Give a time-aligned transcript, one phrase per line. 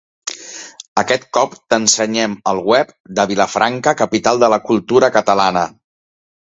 [1.01, 5.67] Aquest cop t'ensenyem el web de Vilafranca Capital de la Cultura Catalana.